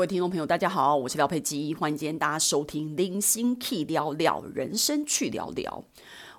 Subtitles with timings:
[0.00, 5.84] 各位听众朋友，大家好，我是廖佩基，欢迎今天大家收听《零星 Key 聊聊人生去聊聊》。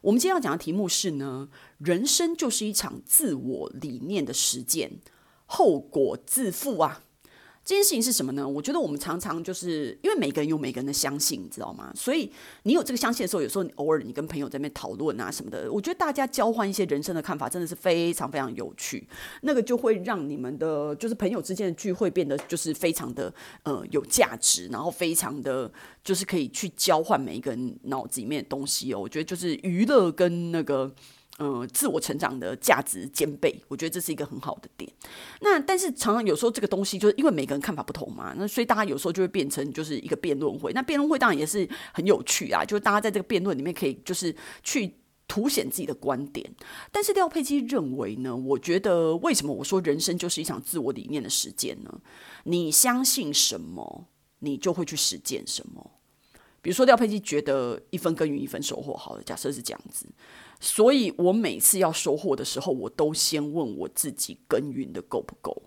[0.01, 1.47] 我们今天要讲的题目是呢，
[1.77, 4.93] 人生就是一场自我理念的实践，
[5.45, 7.03] 后果自负啊。
[7.63, 8.47] 这件事情是什么呢？
[8.47, 11.91] 我觉得我们常常就是因为每个人有每个人的相信，你知道吗？
[11.95, 12.29] 所以
[12.63, 19.07] 你有这个相信的时候，有时候你偶尔你跟朋友在那边讨论啊什么的，我觉得大家交换一些人生的看法，真的是非常非常有趣。
[19.41, 23.31] 那个就会让你们的就是朋友之间的聚会变得就是非常的
[23.63, 25.71] 呃有价值，然后非常的
[26.03, 28.99] 就是可以去交换每一个人脑子里面的东西哦。
[28.99, 30.91] 我觉得就是娱乐跟那个。
[31.43, 34.87] 嗯，自我成长的价值兼备，我觉得这是一个很好的点。
[35.39, 40.71] 那但是常常有时候这个东西就是因为每个人看法不同嘛，那所以大家有时候就会变成就是一个辩论会。
[40.73, 44.93] 那辩论会当然也是很有趣啊，就是大家在这个辩论里面可以就是去
[45.27, 46.47] 凸显自己的观点。
[46.91, 51.91] 但是廖佩基认为呢，我觉得为什么我说人生就是一场自我理念的实践呢？
[52.43, 54.05] 你相信什么，
[54.41, 55.89] 你就会去实践什么。
[56.61, 60.05] 比如说廖佩基觉得一分耕耘一分收获，好的，假设是这样子。
[60.59, 65.63] 所以我每次要收获的时候，我都先问我自己耕耘的够不够。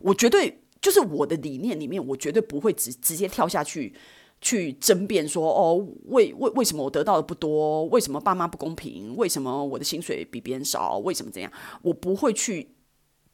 [0.00, 3.94] 我绝对就是我的理念里面，我绝对不会直直接跳下去
[4.40, 7.84] 去争辩说，哦，为为为什么我得到的不多？
[7.86, 9.14] 为什么爸妈不公平？
[9.16, 10.96] 为什么我的薪水比别人少？
[10.98, 11.52] 为什么这样？
[11.82, 12.70] 我不会去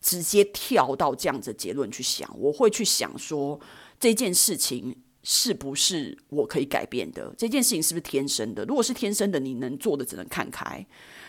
[0.00, 3.60] 直接跳到这样子的结论去想，我会去想说
[4.00, 4.96] 这件事情。
[5.24, 7.32] 是不是我可以改变的？
[7.38, 8.64] 这件事情是不是天生的？
[8.64, 10.84] 如果是天生的，你能做的只能看开。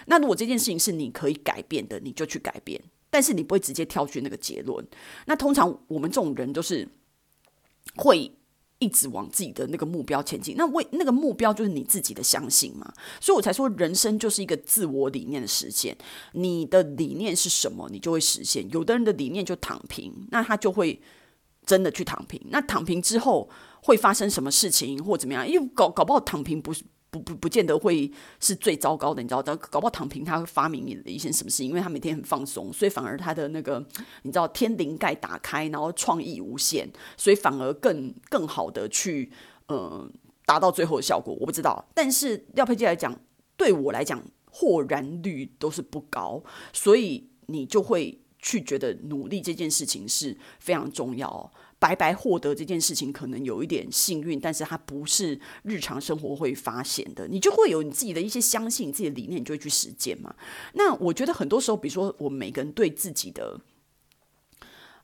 [0.08, 2.82] 那如果这件事情是你可以改变的，你就去改变。
[3.12, 4.84] 但是你不会直接跳去那个结论。
[5.28, 6.90] 那通常我们这种人都是
[7.98, 8.36] 会
[8.80, 10.56] 一直往自己的那个目标前进。
[10.58, 12.92] 那为那个目标就是你自己的相信嘛。
[13.22, 15.96] 所以我才说，人生就是一个自我理念的实现。
[16.32, 18.68] 你的理念是什么，你就会实现。
[18.72, 21.00] 有的人的理念就躺平，那他就会
[21.64, 22.42] 真的去躺平。
[22.50, 23.48] 那躺平之后。
[23.84, 25.48] 会发生什么事情或怎么样？
[25.48, 29.44] 因为搞搞不好躺平不是不不不见得会是最糟糕的，你知道？
[29.44, 33.86] 搞搞不好躺平他会发明你的一些什么事情，因为他每天很放松，所以反而他的那个
[34.24, 39.32] 你知道天灵盖打开，然后创意无限，所以反而更更好的去
[39.68, 40.10] 呃
[40.46, 41.36] 达到最后的效果。
[41.40, 43.20] 我不知道，但是廖佩基来讲，
[43.56, 46.42] 对我来讲豁然率都是不高，
[46.72, 51.50] 所以你就会去觉得努力这件事情是非常重要哦。
[51.80, 57.28] 白白获得这件事情可能有一点幸运，但是它不是日常生活会发现的。
[57.28, 60.36] 你就会有你自己的一些相信，自己的理念，你就会去实践嘛。
[60.74, 63.60] 那我觉得很多时候，比如说我们每个人对自己的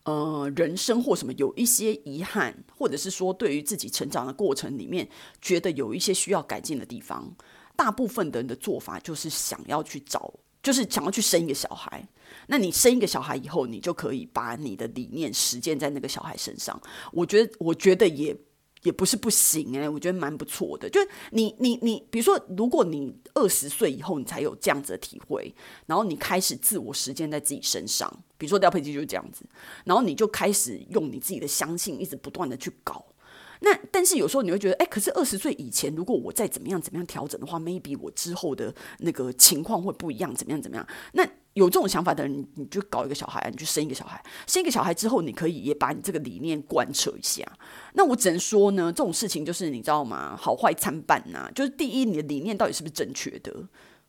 [0.05, 5.09] 呃人生或什么有一些遗憾，或者是说对于自己成长的过程里面，
[5.41, 7.35] 觉得有一些需要改进的地方，
[7.75, 10.33] 大部分的人的做法就是想要去找。
[10.61, 12.07] 就是想要去生一个小孩，
[12.47, 16.79] 那你生一个小孩以后，你就可以把你的理念实践在那个小孩身上。
[17.11, 18.35] 我觉得，我觉得也
[18.83, 20.89] 也不是不行诶，我觉得蛮不错的。
[20.89, 25.53] 就是你你你，比如说，如果你二十岁以后你才有这样子的体会，
[25.85, 29.45] 然后你开始自我实践在自己身上，比如说廖佩基就是这样子，
[29.85, 33.05] 然后你就开始用你自己的相信，一直不断的去搞。
[33.61, 40.87] 那但是有时候你会觉得，哎，可是二十岁以前，如果我再怎么样怎么样调整的话，maybe 我之后的那个情况会不一样，怎么样怎么样？
[41.13, 47.45] 那有这种想法的人，你就搞一个小孩，你就生一个小孩，生一个小孩之后，你可以也把你这个理念贯彻一下。
[47.95, 50.37] 那我只能说呢，这种事情就是你知道吗？
[50.37, 51.51] 好坏参半呐。
[51.53, 53.53] 就是第一，你的理念到底是不是正确的，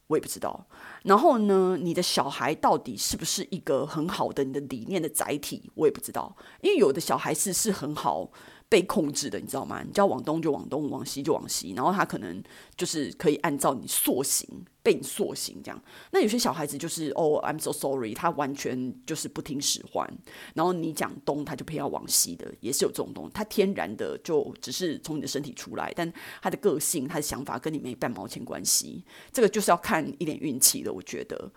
[0.07, 0.65] 我也不知道。
[1.03, 6.37] 然后呢，你的小孩到底是不是一个很好的你的理念的载体，我也不知道。
[6.61, 8.31] 因为有的小孩是是很好。
[8.71, 9.83] 被控制的，你知道吗？
[9.85, 12.41] 你叫往东就往东，往西就往西，然后他可能
[12.77, 14.49] 就是可以按照你塑形，
[14.81, 15.83] 被你塑形这样。
[16.13, 20.09] 那有些小孩子就是哦，I'm so sorry，他完全就是不听使唤，
[20.55, 23.33] 然后你讲东，他就偏要往西的，也是有这种东西。
[23.35, 26.11] 他天然的就只是从你的身体出来，但
[26.41, 29.05] 他的个性、他的想法跟你没半毛钱关系。
[29.33, 31.51] 这个就是要看一点运气的，我觉得。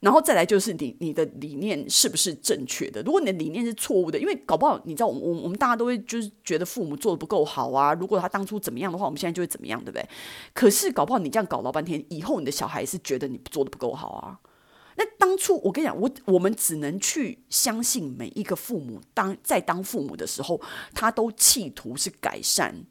[0.00, 3.02] 然后再来就是你你的理念是不是正确的？
[3.02, 7.94] 如果你的理念是错误的，因为搞不好你知道，我我们大家都会就是觉得父母做的不够好啊。
[7.94, 10.06] 如果他当初怎么样的话，我们现在就会怎么样，对不对？
[10.52, 14.38] 可是搞不好你这样搞老半天，以后你的小孩是觉得你做的不够好啊。
[14.96, 20.60] 那当初我跟你讲，我我们只能去相信每一个父母当在当父母的时候，
[20.92, 22.84] 他都企图是改善。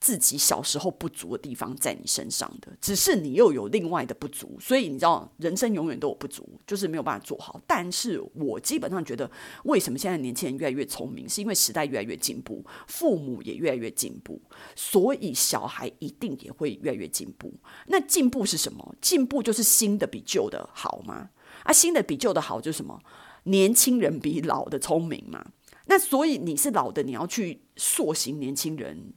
[0.00, 7.60] 自己小时候不足的地方在你身上的，只是你又有另外的不足，所以你知道人生永远都有不足，就是没有办法做好。
[7.66, 9.28] 但是我基本上觉得，
[9.64, 14.40] 为什么现在年轻人越来越聪明，是因为时代越来越进步，父母也越来越进步，
[14.76, 17.52] 所以小孩一定也会越来越进步。
[17.88, 18.94] 那进步是什么？
[19.00, 21.30] 进步就是新的比旧的好吗？
[21.64, 23.00] 啊，新的比旧的好就是什么？
[23.44, 25.44] 年轻人比老的聪明嘛。
[25.86, 29.14] 那所以你是老的，你要去塑形年轻人，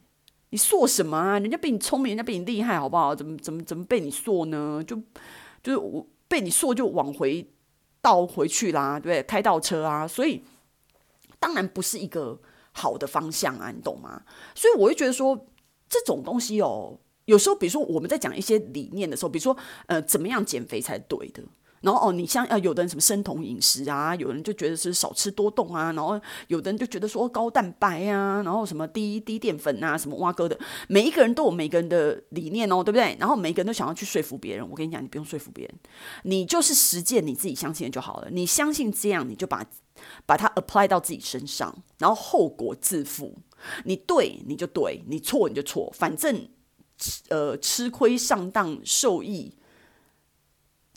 [0.51, 1.39] 你塑什么啊？
[1.39, 3.15] 人家比你聪明，人家比你厉害，好不好？
[3.15, 4.83] 怎么怎么怎么被你塑呢？
[4.85, 4.95] 就
[5.63, 7.49] 就是我被你塑，就往回
[8.01, 9.23] 倒回去啦，对不对？
[9.23, 10.43] 开倒车啊，所以
[11.39, 12.39] 当然不是一个
[12.73, 14.23] 好的方向啊，你懂吗？
[14.53, 15.47] 所以我会觉得说
[15.89, 16.99] 这种东西哦。
[17.25, 19.55] 有时候，比如说我们在讲一些理念的时候，比如说
[19.85, 21.41] 呃，怎么样减肥才对的？
[21.81, 30.57] 然后哦，你像呃，有的人什么生酮饮食啊，有人就觉得是少吃多动啊，然后有的人就觉得说高蛋白啊，然后什么低低淀粉啊，什么挖哥的，
[30.87, 33.17] 每一个人都有每个人的理念哦，对不对？
[33.19, 34.69] 然后每个人都想要去说服别人。
[34.69, 35.75] 我跟你讲，你不用说服别人，
[36.23, 38.29] 你就是实践你自己相信的就好了。
[38.29, 39.65] 你相信这样，你就把
[40.25, 43.37] 把它 apply 到自己身上，然后后果自负。
[43.85, 46.47] 你对你就对，你错你就错，反正。
[47.29, 49.51] 呃，吃亏上当受益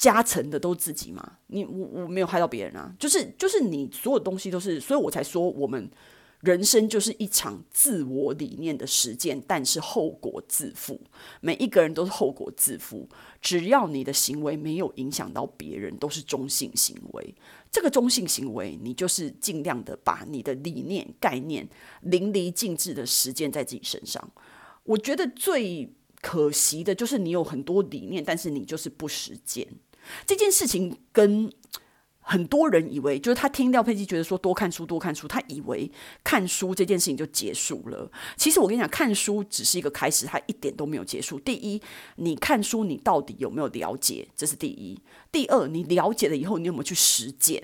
[0.04, 5.90] 加成的都自己嘛，你我我没有害到别人啊，就是就是你所有东西都是，所以我才说我们
[6.40, 11.00] 人生就是一场自我理念的实践，但是后果自负，
[11.40, 13.08] 每一个人都是后果自负，
[13.40, 17.34] 只要你的行为没有影响到别人，都是中性行为。
[17.72, 21.66] 这个中性行为，你就是尽量的把你的理念概念
[22.02, 24.30] 淋漓尽致的实践在自己身上。
[24.82, 25.90] 我觉得最
[26.20, 29.66] 可惜的就是你有很多理念，但是你就是不实践
[30.26, 30.98] 这件事情。
[31.12, 31.48] 跟
[32.18, 35.88] 很多人以为，就是他听廖佩基觉得说多看书，多看书，他以为
[36.24, 38.10] 看书这件事情就结束了。
[38.36, 41.38] 其实我跟你讲，看书只是一个开始，他一点都没有结束。
[41.38, 41.80] 第一，
[42.16, 44.26] 你看书你到底有没有了解？
[44.34, 44.98] 这是第一。
[45.30, 47.62] 第二，你了解了以后，你有没有去实践？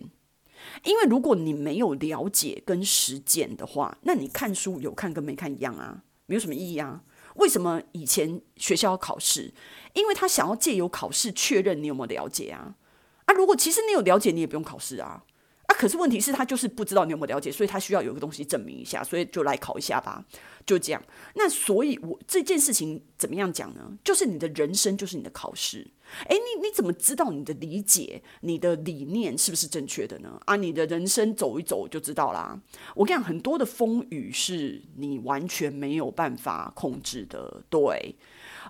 [0.85, 7.03] 因为如果你没有了解跟实践的话，那你看书有看跟没看一样啊，没有什么意义啊。
[7.41, 9.53] 为什么以前学校要考试？
[9.95, 12.77] 因为他想要借由考试确认你有没有了解啊。
[13.25, 15.25] 啊，如果其实你有了解，你也不用考试啊。
[15.71, 20.25] 啊，可是问题是，他就是不知道你有没有了解，所以他需要有个东西证明一下，所以就来考一下吧，
[20.67, 21.01] 就这样。
[21.37, 23.97] 那所以我，这件事情怎么样讲呢？
[24.03, 25.87] 就是你的人生就是你的考试。
[26.27, 30.41] 诶，你你怎么知道你的理解、你的理念是不是正确的呢？
[30.45, 32.61] 啊，你的人生走一走就知道啦。
[32.97, 38.17] 我跟你讲，很多的风雨是你完全没有办法控制的，对。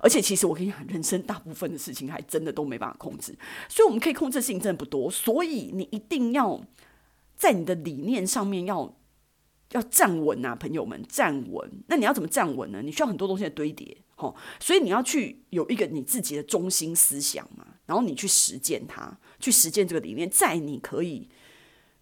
[0.02, 3.34] 而且其实我跟你讲，人生大部分的事情还真的都没办法控制，
[3.70, 5.10] 所以我们可以控制的事情真的不多。
[5.10, 6.60] 所以你一定要
[7.40, 8.94] 在你的理念上面要
[9.70, 11.70] 要站稳啊，朋友们，站稳。
[11.86, 12.82] 那你要怎么站稳呢？
[12.82, 13.96] 你需要很多东西的堆叠。
[14.16, 21.26] 哦，所以你要去有一个你自己的中心思想嘛，然后你去实践它，去实践这个理念，在你可以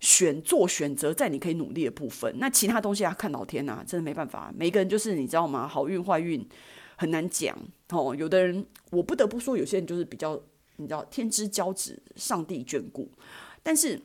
[0.00, 5.68] 选做选择，在你可以努力的部分，那其他东西啊，看老天呐，真的没办法，每个人就是你知道吗？
[5.68, 6.44] 好运坏运
[6.96, 7.56] 很难讲
[7.90, 8.12] 哦。
[8.18, 10.42] 有的人，我不得不说，有些人就是比较
[10.74, 13.12] 你知道天之骄子，上帝眷顾，
[13.62, 14.02] 但是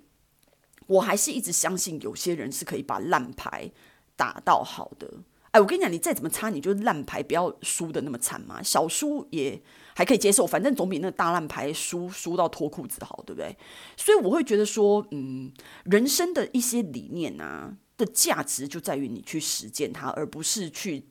[0.87, 3.71] 我还是一直相信，有些人是可以把烂牌
[4.15, 5.11] 打到好的。
[5.51, 8.61] 哎，我跟你讲，你再怎么差，你就烂牌，不要输得那么惨嘛。
[8.63, 9.61] 小输也
[9.95, 13.55] 还可以接受，反正总比那大烂牌输输到脱裤子好，对不对？
[13.95, 15.51] 所以我会觉得说，嗯，
[15.85, 21.05] 人生的一些理念啊的价值就在于你去实践它，而不是去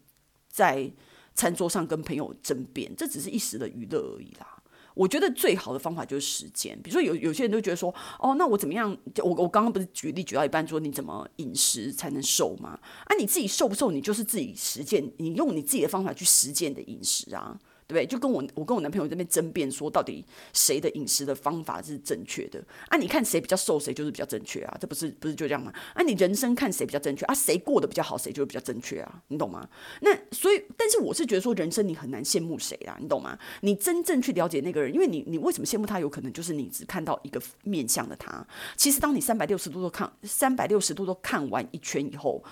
[0.49, 0.93] 在
[1.37, 4.52] 餐桌上跟朋友争辩，这只是一时的娱乐而已啦。
[4.95, 6.81] 我觉得最好的方法就是实践。
[6.83, 8.97] 比如说有有些人都觉得说，哦，那我怎么样？
[9.23, 12.79] 我我刚刚不是举例举到一半说，你怎么饮食才能瘦吗？
[13.07, 13.91] 啊，你自己瘦不瘦？
[13.91, 17.59] 你就是自己实践，你用你自己的方法去实践的饮食啊。
[17.93, 18.07] 对不对？
[18.07, 22.63] 就跟我我跟我男朋友这边争辩说，到底谁的饮食的方法是正确的？
[22.89, 24.77] 啊，你看谁比较瘦，谁就是比较正确啊？
[24.81, 25.73] 这不是不是就这样吗？
[25.95, 27.35] 啊，你人生看谁比较正确啊？
[27.35, 29.23] 谁过得比较好，谁就是比较正确啊？
[29.29, 29.69] 你懂吗？
[30.01, 32.97] 那所以，但是我是觉得说，人生你很难羡慕谁啊？
[32.99, 33.39] 你懂吗？
[33.61, 36.01] 你真正去了解那个人，因为你你为什么羡慕他？
[36.01, 38.45] 有可能就是你只看到一个面向的他。
[38.77, 42.43] 其实，当你三百六十度都看三百六十度都看完一圈以后，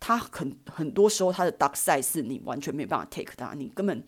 [0.00, 4.02] 他很很多时候他的 dark side 是你完全没有办法 take 他，你根本。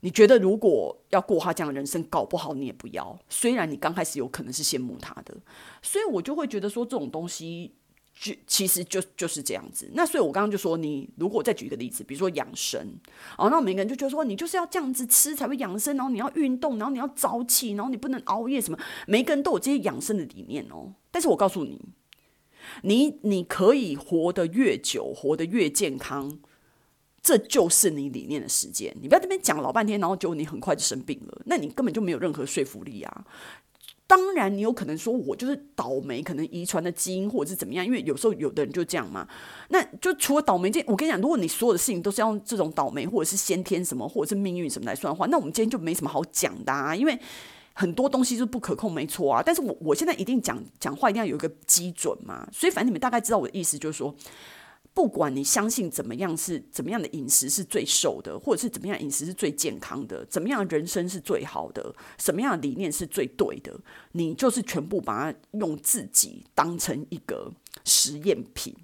[0.00, 3.18] 你觉得如果要过他这样的人生，搞不好你也不要。
[3.28, 5.36] 虽然你刚开始有可能是羡慕他的，
[5.82, 7.74] 所以我就会觉得说，这种东西
[8.14, 9.90] 就其实就就是这样子。
[9.94, 12.80] 那所以我刚刚就说，你如果再举一个例子，比如说养生，
[13.36, 18.78] 哦，那每个人就觉得说，你就是要这样子吃才会养生，然后你要运动，然后你要早起，然后你不能熬夜什么。
[19.08, 20.94] 每个人都有这些养生的理念哦。
[21.10, 21.80] 但是我告诉你，
[22.82, 26.38] 你你可以活得越久，活得越健康。
[27.22, 33.24] 这就是你理念的实践，你不要这边讲老半天，然后结果你很快就生病了，那你根本就没有任何说服力啊！
[34.06, 39.28] 当然，你有可能说我就是倒霉，可能遗传的基因或者是怎么样，因为有时候有的人就这样嘛。
[39.68, 47.18] 那就除了倒霉这，我跟你讲，如果你所有的事情都是用这种倒霉或者是先天什么或者是命运什么来算的话，那我们今天就没什么好讲的啊，因为。
[47.74, 49.40] 很多东西是不可控，没错啊。
[49.40, 54.12] 但是我我现在一定讲讲话一定要有一个基准嘛，所以反正你们大概知道我的意思，就是说。
[54.98, 63.72] 不管你相信怎么样是怎么样的饮食是最瘦的，或者是怎么样饮食是最健康的，怎么样人生是最好的，什么样的理念是最对的，
[64.10, 67.48] 你就是全部把它用自己当成一个
[67.84, 68.74] 实验品。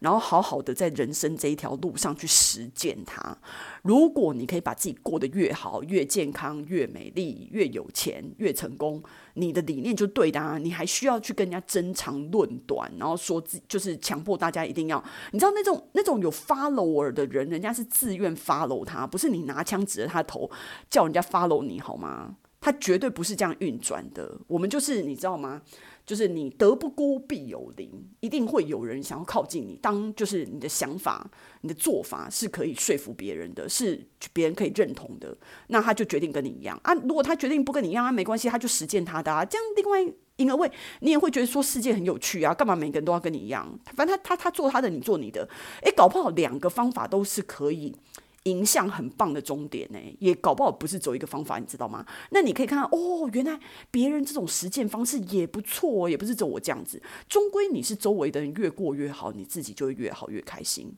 [0.00, 3.36] 然后好好的在人生这一条路上去实践它。
[3.82, 9.02] 如果你可以把自己过得越好、越健康、越美丽、越有钱、越成功，
[9.34, 10.58] 你的理念就对的啊！
[10.58, 15.02] 你还需要去跟人家争长论短，然后说自就是强迫大家一定要，
[15.32, 20.50] 你知道那种那种有 follower 的人，人家是自愿 follow 他，不是你拿枪指着他头
[20.90, 22.36] 叫人家 follow 你好吗？
[22.60, 24.38] 他绝对不是这样运转的。
[24.46, 25.62] 我们就是你知道吗？
[26.04, 27.90] 就是你德不孤必有邻，
[28.20, 29.78] 一定会有人想要靠近你。
[29.80, 31.30] 当就是你的想法、
[31.60, 35.36] 你的做法是可以说服别人的，是别人可以认同的，
[35.68, 36.92] 那他就决定跟你一样啊。
[36.94, 39.44] 如果他决定不跟你一样啊，没关系，他就实践他的啊。
[39.44, 43.78] 这样另外因为你也会觉得说世界很有趣啊，干嘛每个人都要跟你一样？
[43.94, 45.46] 反正他他他做他的，你做你的。
[45.82, 47.94] 诶，搞不好两个方法都是可以。
[48.44, 52.06] 迎向很棒的终点呢，也搞不好不是走一个方法，你知道吗？
[52.30, 57.02] 那你可以看到哦，原来别人这种实践方式也不错，也不是走我这样子。
[57.28, 60.90] 终归你是周围的人越过越好，你自己就会越好越开心。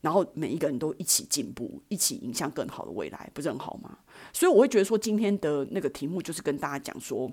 [0.00, 3.98] 然后每一个人都一起进步，一起迎向更好的未来，不是很好吗？
[4.32, 7.30] 所以我会觉得说，今天的那个题目就是跟大家讲说，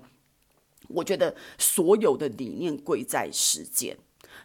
[0.88, 3.96] 我觉得所有的理念贵在实践。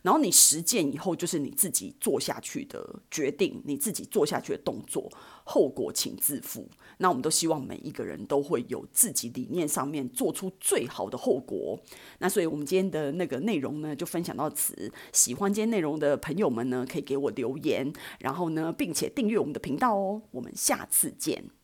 [0.02, 5.12] 然后你实践以后，就是你自己做下去的决定，你自己做下去的动作，
[5.44, 6.68] 后果请自负。
[6.98, 11.80] 那我们都希望每一个人都会有自己理念上面做出最好的后果。
[12.20, 14.92] 那所以我们今天的那个内容呢，就分享到此。
[15.14, 20.22] 喜欢今天内容的朋友们呢，可以给我留言，然后呢，并且订阅我们的频道哦。
[20.32, 21.61] 我们下次见。